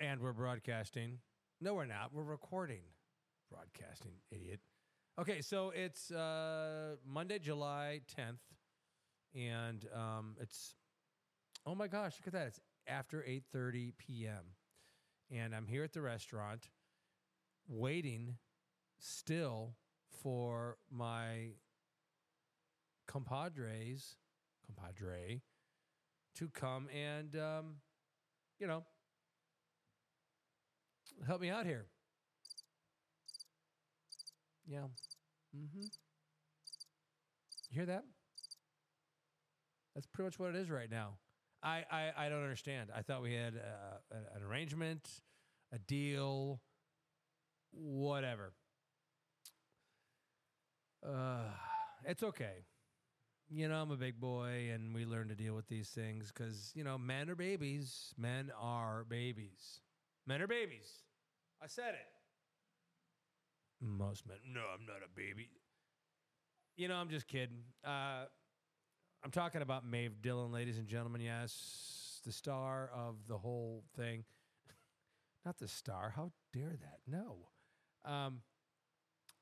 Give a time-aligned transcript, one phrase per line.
[0.00, 1.18] And we're broadcasting.
[1.60, 2.10] No, we're not.
[2.12, 2.82] We're recording.
[3.50, 4.60] Broadcasting, idiot.
[5.20, 8.38] Okay, so it's uh, Monday, July 10th.
[9.34, 10.76] And um, it's,
[11.66, 12.46] oh my gosh, look at that.
[12.46, 14.54] It's after 8.30 p.m.
[15.32, 16.68] And I'm here at the restaurant
[17.66, 18.36] waiting
[19.00, 19.74] still
[20.22, 21.50] for my
[23.08, 24.16] compadres,
[24.64, 25.40] compadre,
[26.36, 27.76] to come and, um,
[28.60, 28.84] you know,
[31.26, 31.86] help me out here.
[34.66, 34.86] Yeah.
[35.56, 35.80] Mm-hmm.
[37.70, 38.04] You hear that?
[39.94, 41.18] That's pretty much what it is right now.
[41.62, 42.90] I, I, I don't understand.
[42.94, 45.08] I thought we had uh, an an arrangement,
[45.72, 46.60] a deal,
[47.72, 48.52] whatever.
[51.04, 51.50] Uh,
[52.04, 52.64] it's okay.
[53.50, 56.70] You know, I'm a big boy and we learn to deal with these things because,
[56.74, 58.12] you know, men are babies.
[58.18, 59.80] Men are babies.
[60.26, 61.07] Men are babies.
[61.62, 62.06] I said it.
[63.80, 64.38] Most men.
[64.52, 65.48] No, I'm not a baby.
[66.76, 67.62] You know, I'm just kidding.
[67.84, 68.24] Uh,
[69.24, 71.20] I'm talking about Maeve Dillon, ladies and gentlemen.
[71.20, 74.24] Yes, the star of the whole thing.
[75.44, 76.12] Not the star.
[76.14, 76.98] How dare that?
[77.06, 77.36] No.
[78.04, 78.42] Um,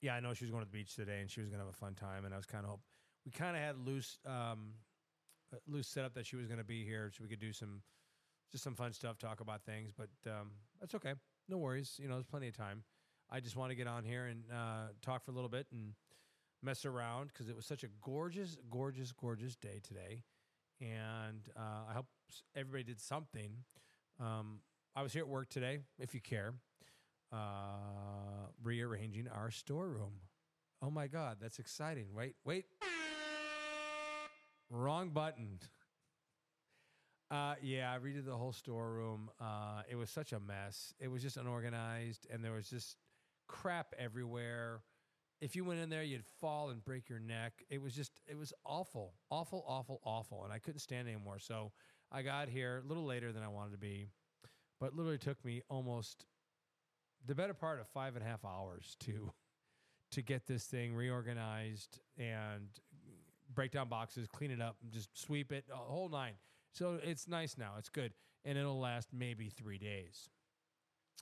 [0.00, 1.66] yeah, I know she was going to the beach today, and she was going to
[1.66, 2.24] have a fun time.
[2.24, 2.78] And I was kind of
[3.24, 4.74] we kind of had loose um,
[5.52, 7.82] a loose setup that she was going to be here, so we could do some
[8.52, 9.92] just some fun stuff, talk about things.
[9.96, 11.14] But um, that's okay.
[11.48, 11.98] No worries.
[12.00, 12.84] You know, there's plenty of time.
[13.30, 15.92] I just want to get on here and uh, talk for a little bit and
[16.62, 20.22] mess around because it was such a gorgeous, gorgeous, gorgeous day today,
[20.80, 22.06] and uh, I hope
[22.56, 23.50] everybody did something.
[24.20, 24.60] Um,
[24.96, 26.54] I was here at work today, if you care,
[27.32, 27.36] uh,
[28.62, 30.20] rearranging our storeroom.
[30.80, 32.06] Oh my God, that's exciting!
[32.14, 32.64] Wait, wait,
[34.70, 35.58] wrong button.
[37.34, 39.28] Uh, yeah, I redid the whole storeroom.
[39.40, 40.94] Uh, it was such a mess.
[41.00, 42.96] It was just unorganized, and there was just
[43.48, 44.82] crap everywhere.
[45.40, 47.64] If you went in there, you'd fall and break your neck.
[47.68, 50.44] It was just, it was awful, awful, awful, awful.
[50.44, 51.40] And I couldn't stand anymore.
[51.40, 51.72] So
[52.12, 54.10] I got here a little later than I wanted to be,
[54.78, 56.26] but literally took me almost
[57.26, 59.32] the better part of five and a half hours to
[60.12, 62.68] to get this thing reorganized and
[63.52, 66.34] break down boxes, clean it up, and just sweep it, a whole nine.
[66.74, 67.74] So it's nice now.
[67.78, 68.12] It's good.
[68.44, 70.28] And it'll last maybe three days.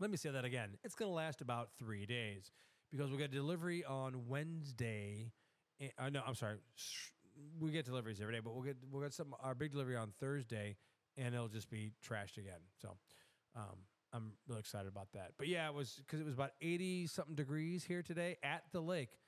[0.00, 0.70] Let me say that again.
[0.82, 2.50] It's going to last about three days
[2.90, 5.30] because we'll get delivery on Wednesday.
[5.98, 6.56] Uh, no, I'm sorry.
[7.60, 10.12] We get deliveries every day, but we'll get we'll get some our big delivery on
[10.20, 10.76] Thursday,
[11.16, 12.60] and it'll just be trashed again.
[12.80, 12.96] So,
[13.56, 13.76] um,
[14.12, 15.32] I'm really excited about that.
[15.36, 18.80] But yeah, it was because it was about 80 something degrees here today at the
[18.80, 19.18] lake.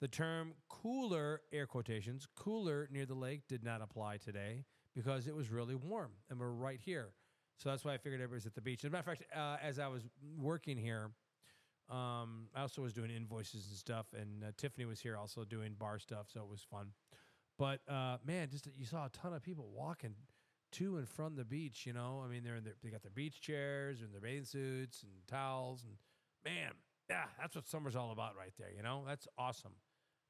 [0.00, 5.34] The term cooler, air quotations, cooler near the lake did not apply today because it
[5.34, 7.08] was really warm and we're right here.
[7.58, 8.84] So that's why I figured everybody's at the beach.
[8.84, 10.02] As a matter of fact, uh, as I was
[10.36, 11.10] working here,
[11.90, 15.74] um, I also was doing invoices and stuff, and uh, Tiffany was here also doing
[15.78, 16.88] bar stuff, so it was fun.
[17.58, 20.14] But uh, man, just you saw a ton of people walking
[20.72, 21.84] to and from the beach.
[21.86, 24.44] You know, I mean, they're in their, they got their beach chairs and their bathing
[24.44, 25.96] suits and towels, and
[26.44, 26.72] man,
[27.10, 28.70] yeah, that's what summer's all about, right there.
[28.74, 29.72] You know, that's awesome,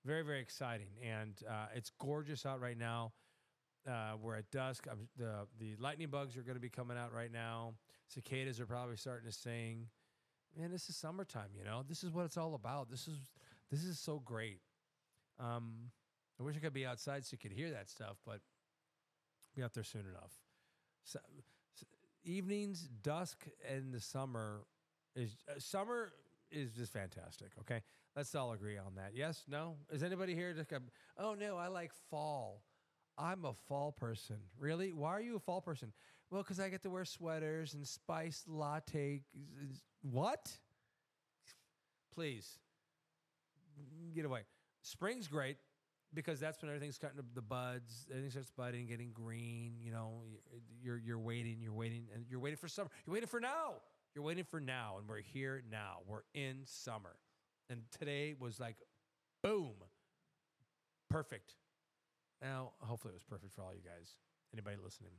[0.04, 3.12] very very exciting, and uh, it's gorgeous out right now.
[3.88, 4.86] Uh, we're at dusk.
[4.90, 7.74] I'm, the the lightning bugs are going to be coming out right now.
[8.08, 9.88] Cicadas are probably starting to sing.
[10.56, 11.48] Man, this is summertime.
[11.58, 12.90] You know, this is what it's all about.
[12.90, 13.16] This is
[13.70, 14.60] this is so great.
[15.40, 15.90] Um,
[16.38, 18.40] I wish I could be outside so you could hear that stuff, but
[19.56, 20.32] be out there soon enough.
[21.04, 21.18] So,
[21.74, 21.86] so
[22.24, 24.60] evenings, dusk, and the summer
[25.16, 26.12] is uh, summer
[26.50, 27.48] is just fantastic.
[27.60, 27.80] Okay,
[28.14, 29.12] let's all agree on that.
[29.14, 29.74] Yes, no.
[29.90, 30.72] Is anybody here just?
[31.18, 32.62] Oh no, I like fall.
[33.18, 34.36] I'm a fall person.
[34.58, 34.92] Really?
[34.92, 35.92] Why are you a fall person?
[36.30, 39.22] Well, because I get to wear sweaters and spiced latte.
[40.00, 40.50] What?
[42.14, 42.58] Please
[44.14, 44.40] get away.
[44.82, 45.56] Spring's great
[46.14, 48.06] because that's when everything's cutting the buds.
[48.10, 49.74] Everything starts budding, getting green.
[49.80, 50.22] You know,
[50.82, 52.90] you're you're waiting, you're waiting, and you're waiting for summer.
[53.06, 53.74] You're waiting for now.
[54.14, 55.98] You're waiting for now, and we're here now.
[56.06, 57.16] We're in summer,
[57.70, 58.76] and today was like,
[59.42, 59.72] boom,
[61.08, 61.54] perfect.
[62.42, 64.16] Now, hopefully, it was perfect for all you guys.
[64.52, 65.12] Anybody listening?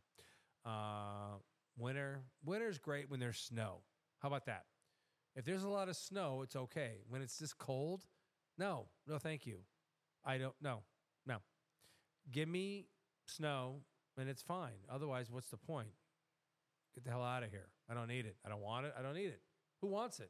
[0.65, 1.37] Uh,
[1.77, 3.77] winter, winter's great when there's snow.
[4.19, 4.65] How about that?
[5.35, 6.97] If there's a lot of snow, it's okay.
[7.07, 8.05] When it's just cold,
[8.57, 9.59] no, no, thank you.
[10.23, 10.53] I don't.
[10.61, 10.81] No,
[11.25, 11.37] no.
[12.31, 12.87] Give me
[13.25, 13.81] snow
[14.17, 14.85] and it's fine.
[14.89, 15.89] Otherwise, what's the point?
[16.93, 17.67] Get the hell out of here.
[17.89, 18.35] I don't need it.
[18.45, 18.93] I don't want it.
[18.97, 19.41] I don't need it.
[19.81, 20.29] Who wants it?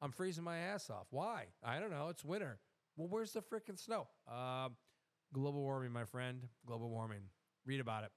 [0.00, 1.06] I'm freezing my ass off.
[1.10, 1.46] Why?
[1.64, 2.08] I don't know.
[2.08, 2.58] It's winter.
[2.96, 4.06] Well, where's the freaking snow?
[4.30, 4.68] Uh,
[5.32, 6.46] global warming, my friend.
[6.66, 7.22] Global warming.
[7.66, 8.10] Read about it.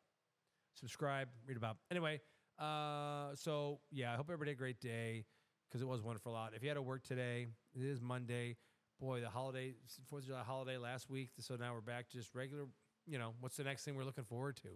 [0.75, 1.27] Subscribe.
[1.45, 1.75] Read about.
[1.75, 1.95] It.
[1.95, 2.21] Anyway,
[2.59, 5.25] Uh, so yeah, I hope everybody had a great day
[5.67, 6.53] because it was wonderful out.
[6.55, 8.57] If you had to work today, it is Monday.
[8.99, 9.73] Boy, the holiday,
[10.09, 11.31] Fourth of July holiday last week.
[11.39, 12.65] So now we're back to just regular.
[13.07, 14.69] You know, what's the next thing we're looking forward to?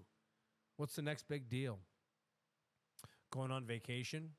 [0.77, 1.79] What's the next big deal?
[3.31, 4.31] Going on vacation?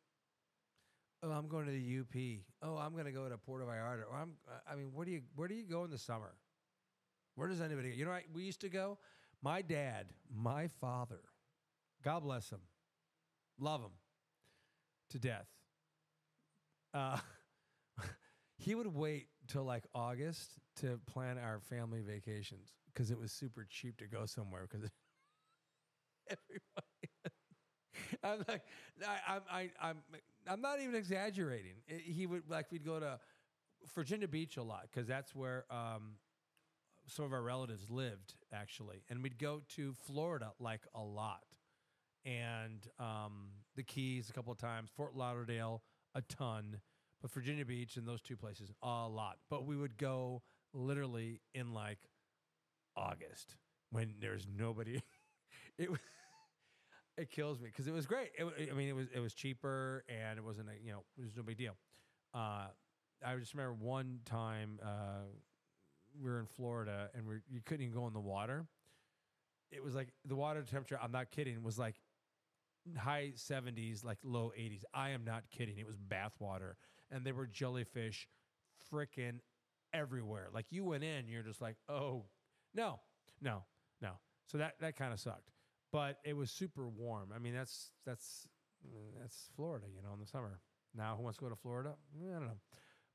[1.23, 2.43] Oh, I'm going to the UP.
[2.63, 4.03] Oh, I'm going to go to Puerto Vallarta.
[4.11, 4.33] Or I'm.
[4.71, 6.35] I mean, where do you where do you go in the summer?
[7.37, 7.97] Where does anybody go?
[7.97, 8.99] You know, we used to go.
[9.43, 11.21] My dad, my father,
[12.03, 12.61] God bless him,
[13.61, 13.93] love him
[15.11, 15.47] to death.
[16.95, 17.19] Uh,
[18.59, 23.67] he would wait till like August to plan our family vacations because it was super
[23.69, 24.89] cheap to go somewhere because
[26.29, 26.87] everybody.
[28.25, 28.63] I'm like,
[29.07, 29.97] I, I'm, I, I'm,
[30.49, 31.75] I'm not even exaggerating.
[31.87, 33.19] He would like we'd go to
[33.95, 36.15] Virginia Beach a lot because that's where um,
[37.09, 41.45] some of our relatives lived actually, and we'd go to Florida like a lot,
[42.25, 45.83] and um, the Keys a couple of times, Fort Lauderdale
[46.15, 46.81] a ton,
[47.21, 49.37] but Virginia Beach and those two places a lot.
[49.51, 50.43] But we would go
[50.73, 51.99] literally in like
[52.97, 53.57] August
[53.91, 55.01] when there's nobody.
[55.79, 56.01] it was.
[57.19, 58.29] It kills me because it was great.
[58.39, 61.23] It, I mean, it was it was cheaper and it wasn't a, you know it
[61.23, 61.75] was no big deal.
[62.35, 62.67] Uh,
[63.25, 65.25] I just remember one time uh,
[66.23, 68.67] we were in Florida and we you couldn't even go in the water.
[69.71, 70.99] It was like the water temperature.
[71.03, 71.63] I'm not kidding.
[71.63, 71.97] Was like
[72.97, 74.83] high 70s, like low 80s.
[74.95, 75.79] I am not kidding.
[75.79, 76.75] It was bathwater,
[77.11, 78.29] and there were jellyfish,
[78.93, 79.41] freaking
[79.93, 80.49] everywhere.
[80.53, 82.25] Like you went in, you're just like, oh
[82.75, 83.01] no,
[83.41, 83.65] no,
[84.01, 84.13] no.
[84.47, 85.51] So that that kind of sucked.
[85.93, 87.31] But it was super warm.
[87.35, 88.49] I mean, that's that's
[89.21, 90.61] that's Florida, you know, in the summer.
[90.95, 91.95] Now, who wants to go to Florida?
[92.17, 92.61] I don't know.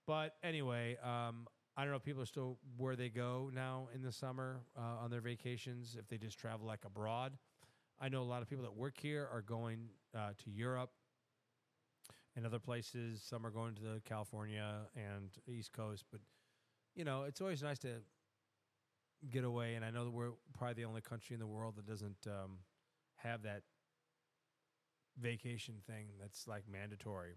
[0.05, 1.47] But anyway, um,
[1.77, 5.03] I don't know if people are still where they go now in the summer uh,
[5.03, 7.37] on their vacations, if they just travel like abroad.
[7.99, 10.89] I know a lot of people that work here are going uh, to Europe
[12.35, 13.21] and other places.
[13.23, 16.05] Some are going to California and East Coast.
[16.11, 16.21] But,
[16.95, 18.01] you know, it's always nice to
[19.29, 19.75] get away.
[19.75, 22.57] And I know that we're probably the only country in the world that doesn't um,
[23.17, 23.61] have that
[25.19, 27.35] vacation thing that's like mandatory.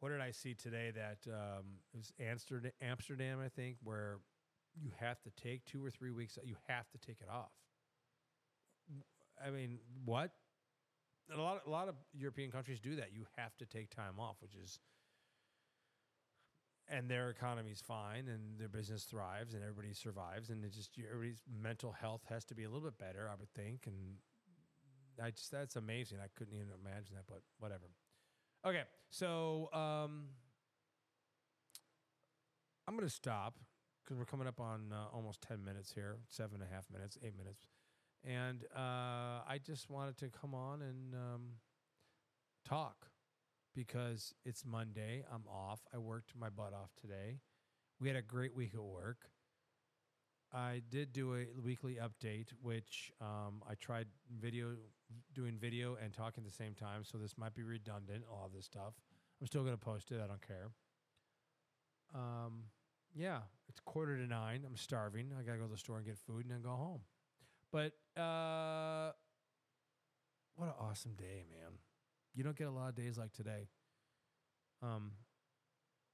[0.00, 1.64] What did I see today that um,
[1.94, 4.18] was Amsterdam, Amsterdam, I think, where
[4.80, 7.50] you have to take two or three weeks, you have to take it off.
[9.44, 10.30] I mean, what?
[11.30, 13.12] And a lot, a lot of European countries do that.
[13.12, 14.78] You have to take time off, which is,
[16.88, 21.42] and their economy's fine, and their business thrives, and everybody survives, and it just everybody's
[21.62, 23.86] mental health has to be a little bit better, I would think.
[23.86, 24.16] And
[25.22, 26.18] I just that's amazing.
[26.22, 27.90] I couldn't even imagine that, but whatever.
[28.66, 30.24] Okay, so um,
[32.88, 33.54] I'm going to stop
[34.02, 37.16] because we're coming up on uh, almost 10 minutes here, seven and a half minutes,
[37.22, 37.68] eight minutes.
[38.24, 41.42] And uh, I just wanted to come on and um,
[42.66, 43.06] talk
[43.76, 45.24] because it's Monday.
[45.32, 45.80] I'm off.
[45.94, 47.38] I worked my butt off today.
[48.00, 49.30] We had a great week at work.
[50.52, 54.06] I did do a weekly update, which um, I tried
[54.40, 54.76] video,
[55.34, 57.04] doing video and talking at the same time.
[57.04, 58.94] So this might be redundant, all of this stuff.
[59.40, 60.20] I'm still going to post it.
[60.22, 60.70] I don't care.
[62.14, 62.64] Um,
[63.14, 64.64] yeah, it's quarter to nine.
[64.66, 65.32] I'm starving.
[65.38, 67.00] I got to go to the store and get food and then go home.
[67.70, 69.12] But uh,
[70.56, 71.72] what an awesome day, man.
[72.34, 73.68] You don't get a lot of days like today.
[74.82, 75.12] Um,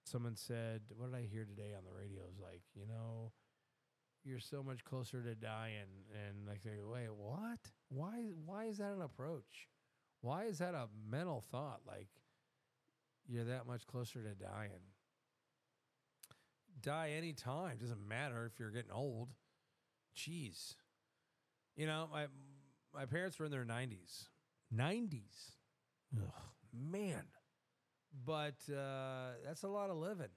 [0.04, 2.22] someone said, what did I hear today on the radio?
[2.22, 3.32] It was like, you know,
[4.24, 6.04] you're so much closer to dying.
[6.12, 7.58] And like, they go, wait, what?
[7.88, 9.68] Why, why is that an approach?
[10.20, 11.80] Why is that a mental thought?
[11.86, 12.08] Like,
[13.26, 14.92] you're that much closer to dying.
[16.80, 17.78] Die anytime.
[17.78, 19.28] Doesn't matter if you're getting old.
[20.16, 20.74] Jeez.
[21.76, 22.26] You know, my
[22.94, 24.28] my parents were in their 90s.
[24.74, 25.56] 90s.
[26.16, 26.30] Ugh,
[26.72, 27.24] man.
[28.24, 30.28] But uh, that's a lot of living.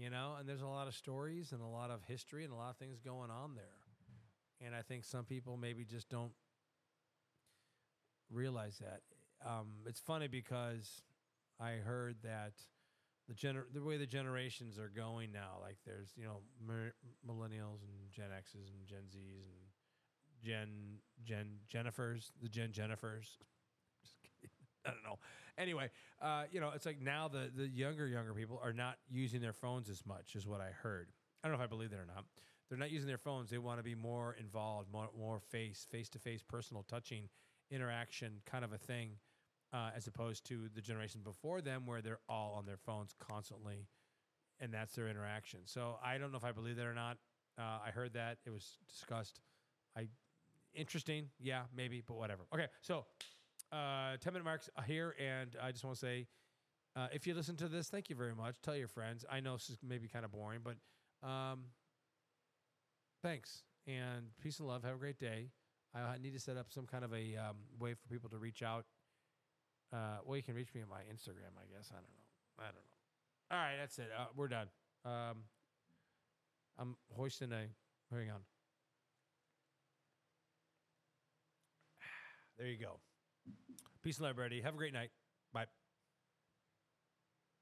[0.00, 2.56] You know, and there's a lot of stories and a lot of history and a
[2.56, 4.66] lot of things going on there.
[4.66, 6.32] And I think some people maybe just don't
[8.30, 9.02] realize that.
[9.46, 11.02] Um, it's funny because
[11.60, 12.54] I heard that
[13.28, 16.94] the gener- the way the generations are going now, like there's you know mer-
[17.28, 19.68] millennials and Gen X's and Gen Z's and
[20.42, 23.36] Gen Gen Jennifers, the Gen Jennifers.
[24.02, 24.50] Just kidding.
[24.86, 25.18] I don't know.
[25.60, 25.90] Anyway,
[26.22, 29.52] uh, you know, it's like now the the younger younger people are not using their
[29.52, 31.08] phones as much, is what I heard.
[31.42, 32.24] I don't know if I believe that or not.
[32.68, 33.50] They're not using their phones.
[33.50, 37.28] They want to be more involved, more more face face to face, personal, touching
[37.70, 39.10] interaction, kind of a thing,
[39.72, 43.86] uh, as opposed to the generation before them, where they're all on their phones constantly,
[44.60, 45.60] and that's their interaction.
[45.66, 47.18] So I don't know if I believe that or not.
[47.58, 49.40] Uh, I heard that it was discussed.
[49.96, 50.08] I
[50.74, 51.28] interesting.
[51.38, 52.42] Yeah, maybe, but whatever.
[52.54, 53.04] Okay, so
[53.72, 55.14] uh, 10 minute marks here.
[55.18, 56.26] And I just want to say
[56.96, 58.60] uh, if you listen to this, thank you very much.
[58.62, 59.24] Tell your friends.
[59.30, 60.76] I know this is maybe kind of boring, but
[61.26, 61.60] um,
[63.22, 63.62] thanks.
[63.86, 64.82] And peace and love.
[64.84, 65.48] Have a great day.
[65.94, 68.62] I need to set up some kind of a um, way for people to reach
[68.62, 68.84] out.
[69.92, 71.90] Uh, well, you can reach me on my Instagram, I guess.
[71.90, 72.60] I don't know.
[72.60, 72.80] I don't know.
[73.50, 74.08] All right, that's it.
[74.16, 74.68] Uh, we're done.
[75.04, 75.42] Um,
[76.78, 77.66] I'm hoisting a.
[78.14, 78.40] Hang on.
[82.58, 83.00] There you go.
[84.02, 84.36] Peace and love.
[84.62, 85.10] Have a great night.